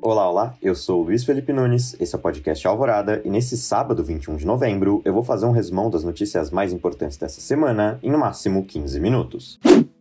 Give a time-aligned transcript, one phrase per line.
[0.00, 4.02] Olá, olá, eu sou Luiz Felipe Nunes, esse é o podcast Alvorada e nesse sábado,
[4.02, 8.10] 21 de novembro, eu vou fazer um resumão das notícias mais importantes dessa semana em
[8.10, 9.60] no máximo 15 minutos.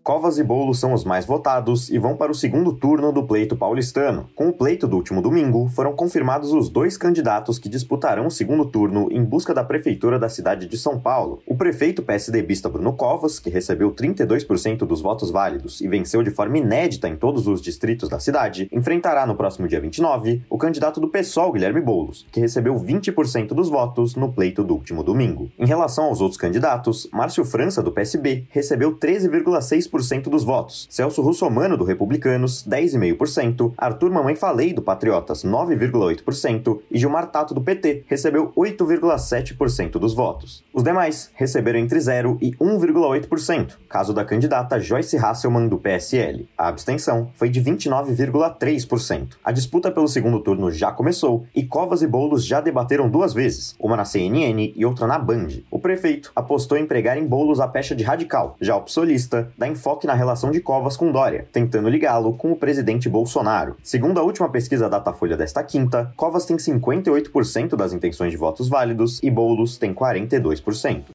[0.10, 3.56] Covas e Boulos são os mais votados e vão para o segundo turno do pleito
[3.56, 4.28] paulistano.
[4.34, 8.66] Com o pleito do último domingo, foram confirmados os dois candidatos que disputarão o segundo
[8.66, 11.44] turno em busca da prefeitura da cidade de São Paulo.
[11.46, 16.58] O prefeito PSDBista Bruno Covas, que recebeu 32% dos votos válidos e venceu de forma
[16.58, 21.10] inédita em todos os distritos da cidade, enfrentará no próximo dia 29 o candidato do
[21.10, 25.52] PSOL, Guilherme Boulos, que recebeu 20% dos votos no pleito do último domingo.
[25.60, 29.99] Em relação aos outros candidatos, Márcio França, do PSB, recebeu 13,6%
[30.30, 30.88] dos votos.
[30.90, 33.74] Celso Russomano, do Republicanos, 10,5%.
[33.78, 36.80] Arthur Mamãe Falei, do Patriotas, 9,8%.
[36.92, 40.64] E Gilmar Tato, do PT, recebeu 8,7% dos votos.
[40.74, 46.48] Os demais receberam entre 0 e 1,8%, caso da candidata Joyce Hasselman, do PSL.
[46.58, 49.36] A abstenção foi de 29,3%.
[49.44, 53.76] A disputa pelo segundo turno já começou e Covas e Bolos já debateram duas vezes,
[53.80, 55.48] uma na CNN e outra na Band.
[55.72, 59.89] O prefeito apostou em pregar em Bolos a pecha de radical, já o psolista enfoque
[59.90, 63.76] enfoque na relação de Covas com Dória, tentando ligá-lo com o presidente Bolsonaro.
[63.82, 69.20] Segundo a última pesquisa Datafolha desta quinta, Covas tem 58% das intenções de votos válidos
[69.24, 71.06] e Boulos tem 42%.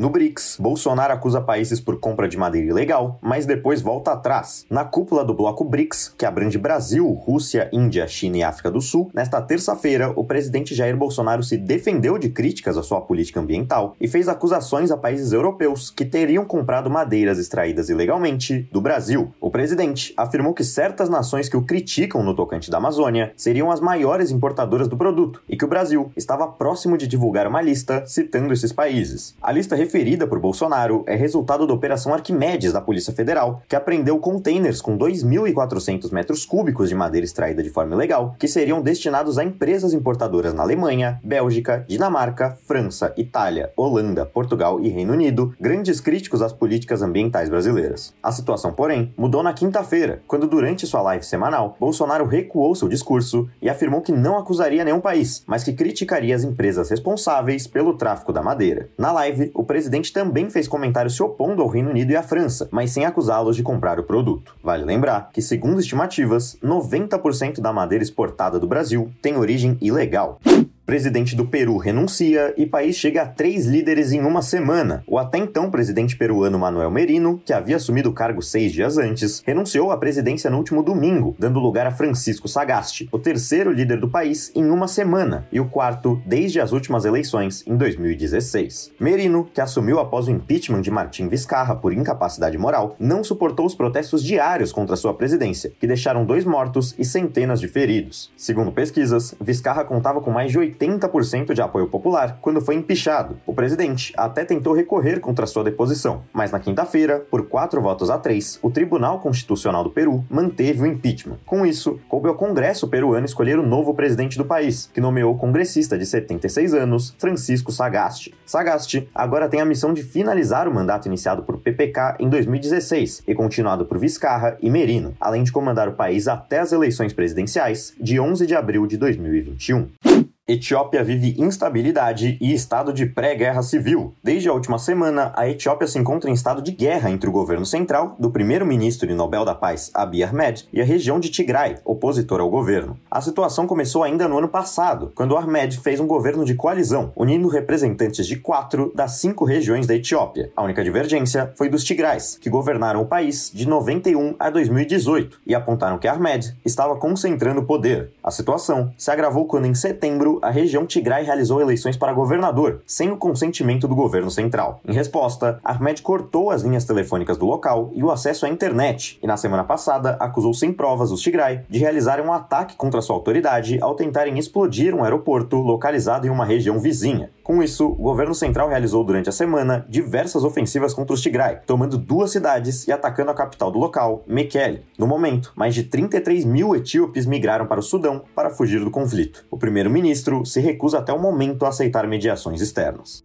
[0.00, 4.64] No BRICS, Bolsonaro acusa países por compra de madeira ilegal, mas depois volta atrás.
[4.70, 9.10] Na cúpula do bloco BRICS, que abrange Brasil, Rússia, Índia, China e África do Sul,
[9.12, 14.08] nesta terça-feira, o presidente Jair Bolsonaro se defendeu de críticas à sua política ambiental e
[14.08, 19.34] fez acusações a países europeus que teriam comprado madeiras extraídas ilegalmente do Brasil.
[19.38, 23.80] O presidente afirmou que certas nações que o criticam no tocante da Amazônia seriam as
[23.80, 28.54] maiores importadoras do produto e que o Brasil estava próximo de divulgar uma lista citando
[28.54, 29.36] esses países.
[29.42, 34.20] A lista referida por Bolsonaro é resultado da Operação Arquimedes da Polícia Federal, que apreendeu
[34.20, 39.42] containers com 2.400 metros cúbicos de madeira extraída de forma ilegal, que seriam destinados a
[39.42, 46.40] empresas importadoras na Alemanha, Bélgica, Dinamarca, França, Itália, Holanda, Portugal e Reino Unido, grandes críticos
[46.40, 48.14] às políticas ambientais brasileiras.
[48.22, 53.50] A situação, porém, mudou na quinta-feira, quando, durante sua live semanal, Bolsonaro recuou seu discurso
[53.60, 58.32] e afirmou que não acusaria nenhum país, mas que criticaria as empresas responsáveis pelo tráfico
[58.32, 58.88] da madeira.
[58.96, 62.68] Na live, o presidente também fez comentários se opondo ao Reino Unido e à França,
[62.72, 64.56] mas sem acusá-los de comprar o produto.
[64.60, 70.40] Vale lembrar que, segundo estimativas, 90% da madeira exportada do Brasil tem origem ilegal.
[70.90, 75.04] Presidente do Peru renuncia e país chega a três líderes em uma semana.
[75.06, 79.40] O até então presidente peruano Manuel Merino, que havia assumido o cargo seis dias antes,
[79.46, 84.08] renunciou à presidência no último domingo, dando lugar a Francisco Sagasti, o terceiro líder do
[84.08, 88.90] país em uma semana e o quarto desde as últimas eleições em 2016.
[88.98, 93.76] Merino, que assumiu após o impeachment de Martim Vizcarra por incapacidade moral, não suportou os
[93.76, 98.32] protestos diários contra sua presidência, que deixaram dois mortos e centenas de feridos.
[98.36, 103.38] Segundo pesquisas, Vizcarra contava com mais de 80 80% de apoio popular quando foi empichado.
[103.46, 108.18] O presidente até tentou recorrer contra sua deposição, mas na quinta-feira, por quatro votos a
[108.18, 111.38] três, o Tribunal Constitucional do Peru manteve o impeachment.
[111.44, 115.38] Com isso, coube ao Congresso peruano escolher o novo presidente do país, que nomeou o
[115.38, 118.34] congressista de 76 anos, Francisco Sagasti.
[118.46, 123.34] Sagasti agora tem a missão de finalizar o mandato iniciado por PPK em 2016 e
[123.34, 128.18] continuado por Vizcarra e Merino, além de comandar o país até as eleições presidenciais de
[128.18, 130.09] 11 de abril de 2021.
[130.50, 134.12] Etiópia vive instabilidade e estado de pré-guerra civil.
[134.20, 137.64] Desde a última semana, a Etiópia se encontra em estado de guerra entre o governo
[137.64, 142.40] central, do primeiro-ministro e Nobel da Paz Abiy Ahmed, e a região de Tigray, opositor
[142.40, 142.98] ao governo.
[143.08, 147.46] A situação começou ainda no ano passado, quando Ahmed fez um governo de coalizão, unindo
[147.46, 150.50] representantes de quatro das cinco regiões da Etiópia.
[150.56, 155.54] A única divergência foi dos Tigrais, que governaram o país de 91 a 2018 e
[155.54, 158.10] apontaram que Ahmed estava concentrando poder.
[158.20, 163.10] A situação se agravou quando, em setembro, a região Tigray realizou eleições para governador, sem
[163.10, 164.80] o consentimento do governo central.
[164.86, 169.26] Em resposta, Ahmed cortou as linhas telefônicas do local e o acesso à internet, e
[169.26, 173.78] na semana passada acusou sem provas os Tigray de realizarem um ataque contra sua autoridade
[173.80, 177.30] ao tentarem explodir um aeroporto localizado em uma região vizinha.
[177.50, 181.98] Com isso, o governo central realizou durante a semana diversas ofensivas contra os Tigray, tomando
[181.98, 184.86] duas cidades e atacando a capital do local, Mekelle.
[184.96, 189.44] No momento, mais de 33 mil etíopes migraram para o Sudão para fugir do conflito.
[189.50, 193.20] O primeiro-ministro se recusa até o momento a aceitar mediações externas.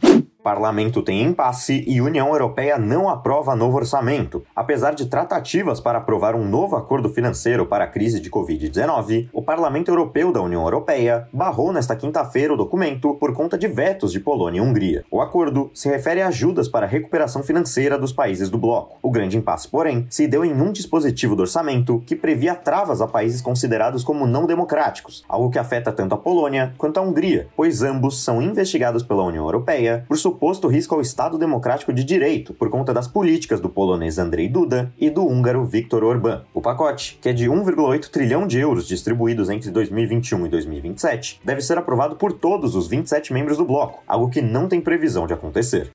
[0.46, 4.44] Parlamento tem impasse e União Europeia não aprova novo orçamento.
[4.56, 9.42] Apesar de tratativas para aprovar um novo acordo financeiro para a crise de Covid-19, o
[9.42, 14.20] Parlamento Europeu da União Europeia barrou nesta quinta-feira o documento por conta de vetos de
[14.20, 15.04] Polônia e Hungria.
[15.10, 19.00] O acordo se refere a ajudas para a recuperação financeira dos países do bloco.
[19.02, 23.08] O grande impasse, porém, se deu em um dispositivo do orçamento que previa travas a
[23.08, 27.82] países considerados como não democráticos, algo que afeta tanto a Polônia quanto a Hungria, pois
[27.82, 32.70] ambos são investigados pela União Europeia por suposto risco ao Estado Democrático de Direito por
[32.70, 36.42] conta das políticas do polonês Andrzej Duda e do húngaro Viktor Orbán.
[36.54, 41.62] O pacote, que é de 1,8 trilhão de euros distribuídos entre 2021 e 2027, deve
[41.62, 45.34] ser aprovado por todos os 27 membros do bloco, algo que não tem previsão de
[45.34, 45.90] acontecer.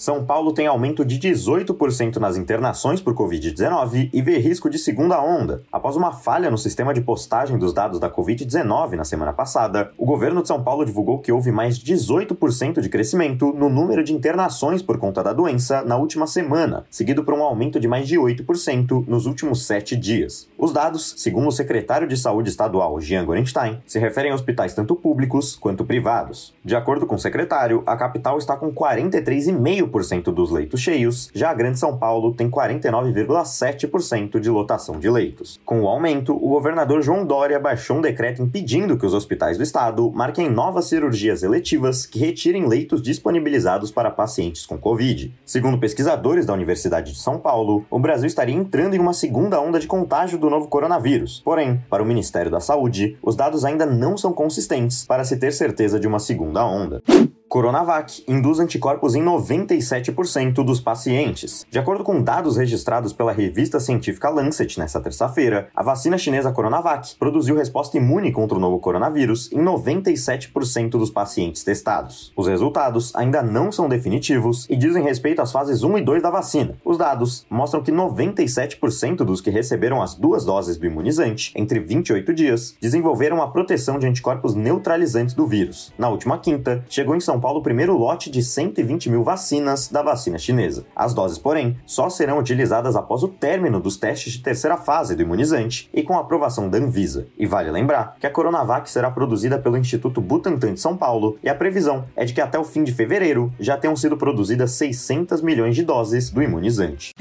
[0.00, 5.22] São Paulo tem aumento de 18% nas internações por Covid-19 e vê risco de segunda
[5.22, 5.62] onda.
[5.70, 10.06] Após uma falha no sistema de postagem dos dados da Covid-19 na semana passada, o
[10.06, 14.80] governo de São Paulo divulgou que houve mais 18% de crescimento no número de internações
[14.80, 19.06] por conta da doença na última semana, seguido por um aumento de mais de 8%
[19.06, 20.48] nos últimos sete dias.
[20.56, 24.96] Os dados, segundo o secretário de Saúde estadual, Jean Gorenstein, se referem a hospitais tanto
[24.96, 26.54] públicos quanto privados.
[26.64, 31.50] De acordo com o secretário, a capital está com 43,5% 100% dos leitos cheios, já
[31.50, 35.60] a Grande São Paulo tem 49,7% de lotação de leitos.
[35.64, 39.62] Com o aumento, o governador João Dória baixou um decreto impedindo que os hospitais do
[39.62, 45.32] estado marquem novas cirurgias eletivas que retirem leitos disponibilizados para pacientes com Covid.
[45.44, 49.78] Segundo pesquisadores da Universidade de São Paulo, o Brasil estaria entrando em uma segunda onda
[49.78, 51.40] de contágio do novo coronavírus.
[51.44, 55.52] Porém, para o Ministério da Saúde, os dados ainda não são consistentes para se ter
[55.52, 57.02] certeza de uma segunda onda.
[57.50, 61.66] Coronavac induz anticorpos em 97% dos pacientes.
[61.68, 67.16] De acordo com dados registrados pela revista científica Lancet nesta terça-feira, a vacina chinesa Coronavac
[67.16, 72.32] produziu resposta imune contra o novo coronavírus em 97% dos pacientes testados.
[72.36, 76.30] Os resultados ainda não são definitivos e dizem respeito às fases 1 e 2 da
[76.30, 76.76] vacina.
[76.84, 82.32] Os dados mostram que 97% dos que receberam as duas doses do imunizante entre 28
[82.32, 85.92] dias desenvolveram a proteção de anticorpos neutralizantes do vírus.
[85.98, 90.02] Na última quinta, chegou em São Paulo o primeiro lote de 120 mil vacinas da
[90.02, 90.84] vacina chinesa.
[90.94, 95.22] As doses, porém, só serão utilizadas após o término dos testes de terceira fase do
[95.22, 97.26] imunizante e com a aprovação da Anvisa.
[97.38, 101.48] E vale lembrar que a Coronavac será produzida pelo Instituto Butantan de São Paulo e
[101.48, 105.42] a previsão é de que até o fim de fevereiro já tenham sido produzidas 600
[105.42, 107.12] milhões de doses do imunizante.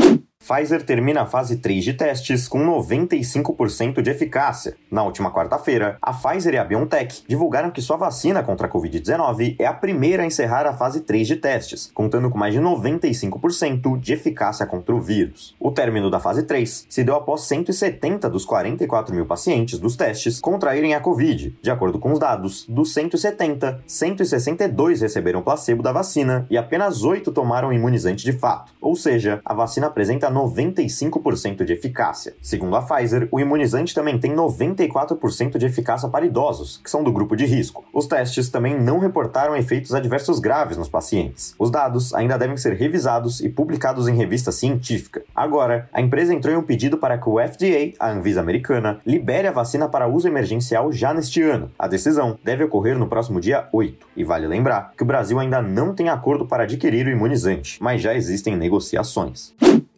[0.49, 4.75] Pfizer termina a fase 3 de testes com 95% de eficácia.
[4.89, 9.57] Na última quarta-feira, a Pfizer e a BioNTech divulgaram que sua vacina contra a Covid-19
[9.59, 13.99] é a primeira a encerrar a fase 3 de testes, contando com mais de 95%
[13.99, 15.55] de eficácia contra o vírus.
[15.59, 20.39] O término da fase 3 se deu após 170 dos 44 mil pacientes dos testes
[20.39, 21.55] contraírem a Covid.
[21.61, 27.31] De acordo com os dados, dos 170, 162 receberam placebo da vacina e apenas 8
[27.31, 28.73] tomaram imunizante de fato.
[28.81, 32.35] Ou seja, a vacina apresenta 95% de eficácia.
[32.41, 37.11] Segundo a Pfizer, o imunizante também tem 94% de eficácia para idosos, que são do
[37.11, 37.83] grupo de risco.
[37.93, 41.53] Os testes também não reportaram efeitos adversos graves nos pacientes.
[41.57, 45.23] Os dados ainda devem ser revisados e publicados em revista científica.
[45.35, 49.47] Agora, a empresa entrou em um pedido para que o FDA, a Anvisa americana, libere
[49.47, 51.71] a vacina para uso emergencial já neste ano.
[51.77, 54.07] A decisão deve ocorrer no próximo dia 8.
[54.15, 58.01] E vale lembrar que o Brasil ainda não tem acordo para adquirir o imunizante, mas
[58.01, 59.53] já existem negociações.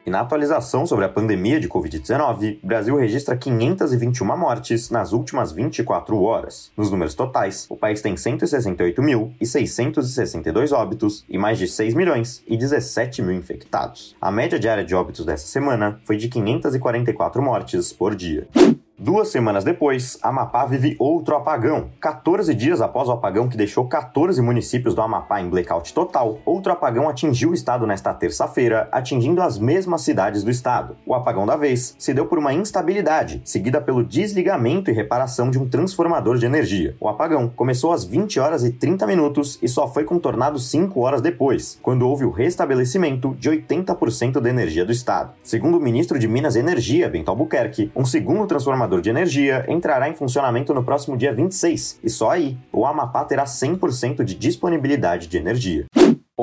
[0.05, 5.51] E na atualização sobre a pandemia de Covid-19, o Brasil registra 521 mortes nas últimas
[5.51, 6.71] 24 horas.
[6.75, 13.21] Nos números totais, o país tem 168.662 óbitos e mais de 6 milhões e 17
[13.21, 14.15] mil infectados.
[14.19, 18.47] A média diária de óbitos dessa semana foi de 544 mortes por dia.
[19.03, 21.89] Duas semanas depois, Amapá vive outro apagão.
[21.99, 26.71] 14 dias após o apagão que deixou 14 municípios do Amapá em blackout total, outro
[26.71, 30.95] apagão atingiu o estado nesta terça-feira, atingindo as mesmas cidades do estado.
[31.03, 35.57] O apagão da vez se deu por uma instabilidade, seguida pelo desligamento e reparação de
[35.57, 36.95] um transformador de energia.
[36.99, 41.21] O apagão começou às 20 horas e 30 minutos e só foi contornado 5 horas
[41.21, 45.31] depois, quando houve o restabelecimento de 80% da energia do estado.
[45.41, 49.65] Segundo o ministro de Minas e Energia, Bento Albuquerque, um segundo transformador gerador de energia
[49.69, 54.35] entrará em funcionamento no próximo dia 26, e só aí o Amapá terá 100% de
[54.35, 55.85] disponibilidade de energia.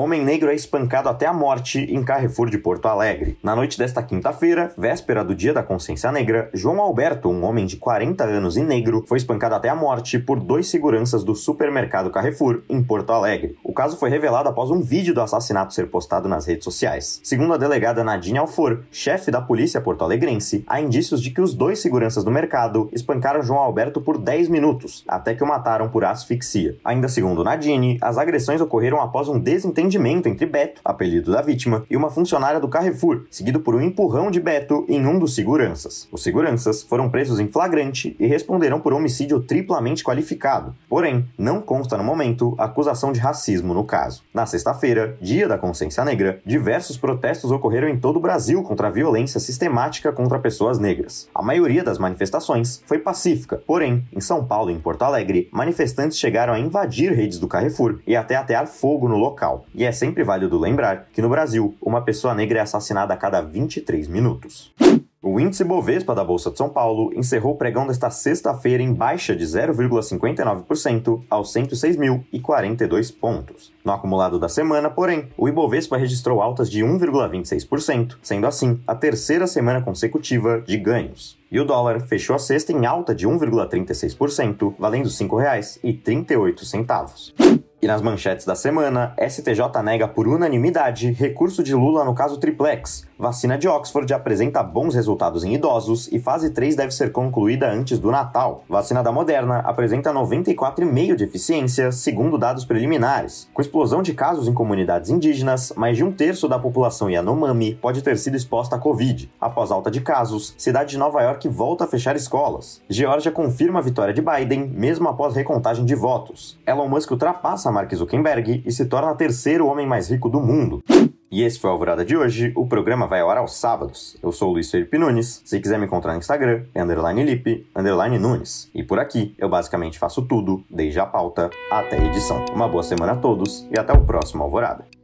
[0.01, 3.37] Homem negro é espancado até a morte em Carrefour de Porto Alegre.
[3.43, 7.75] Na noite desta quinta-feira, véspera do Dia da Consciência Negra, João Alberto, um homem de
[7.75, 12.61] 40 anos e negro, foi espancado até a morte por dois seguranças do supermercado Carrefour,
[12.69, 13.57] em Porto Alegre.
[13.61, 17.19] O caso foi revelado após um vídeo do assassinato ser postado nas redes sociais.
[17.21, 21.79] Segundo a delegada Nadine Alfor, chefe da polícia porto-alegrense, há indícios de que os dois
[21.79, 26.77] seguranças do mercado espancaram João Alberto por 10 minutos, até que o mataram por asfixia.
[26.85, 31.83] Ainda segundo Nadine, as agressões ocorreram após um desentendimento desentendimento entre Beto, apelido da vítima,
[31.89, 36.07] e uma funcionária do Carrefour, seguido por um empurrão de Beto em um dos seguranças.
[36.11, 40.75] Os seguranças foram presos em flagrante e responderam por homicídio triplamente qualificado.
[40.87, 44.23] Porém, não consta no momento acusação de racismo no caso.
[44.33, 48.91] Na sexta-feira, dia da consciência negra, diversos protestos ocorreram em todo o Brasil contra a
[48.91, 51.27] violência sistemática contra pessoas negras.
[51.33, 56.19] A maioria das manifestações foi pacífica, porém, em São Paulo e em Porto Alegre, manifestantes
[56.19, 59.65] chegaram a invadir redes do Carrefour e até atear fogo no local.
[59.73, 63.41] E é sempre válido lembrar que no Brasil, uma pessoa negra é assassinada a cada
[63.41, 64.73] 23 minutos.
[65.21, 69.35] O índice Bovespa da Bolsa de São Paulo encerrou o pregão desta sexta-feira em baixa
[69.35, 73.73] de 0,59% aos 106.042 pontos.
[73.83, 79.45] No acumulado da semana, porém, o Ibovespa registrou altas de 1,26%, sendo assim a terceira
[79.45, 81.37] semana consecutiva de ganhos.
[81.51, 87.68] E o dólar fechou a sexta em alta de 1,36%, valendo R$ 5,38.
[87.81, 93.07] E nas manchetes da semana, STJ nega por unanimidade recurso de Lula no caso Triplex.
[93.17, 97.97] Vacina de Oxford apresenta bons resultados em idosos e fase 3 deve ser concluída antes
[97.97, 98.65] do Natal.
[98.67, 103.49] Vacina da Moderna apresenta 94,5% de eficiência, segundo dados preliminares.
[103.53, 108.01] Com explosão de casos em comunidades indígenas, mais de um terço da população Yanomami pode
[108.01, 109.31] ter sido exposta à Covid.
[109.39, 112.81] Após alta de casos, cidade de Nova York volta a fechar escolas.
[112.89, 116.59] Geórgia confirma a vitória de Biden, mesmo após recontagem de votos.
[116.67, 120.83] Elon Musk ultrapassa Mark Zuckerberg e se torna terceiro homem mais rico do mundo.
[121.31, 122.51] E esse foi a Alvorada de hoje.
[122.55, 124.17] O programa vai ao ar aos sábados.
[124.21, 125.41] Eu sou o Luiz Felipe Nunes.
[125.45, 128.69] Se quiser me encontrar no Instagram, é underline Lipe, underline Nunes.
[128.73, 132.43] E por aqui, eu basicamente faço tudo, desde a pauta até a edição.
[132.53, 134.98] Uma boa semana a todos e até o próximo Alvorada.